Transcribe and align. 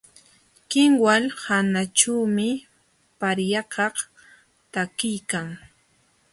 Kinwal 0.69 1.23
hanaćhuumi 1.43 2.49
paryakaq 3.19 3.95
takiykan. 4.73 5.47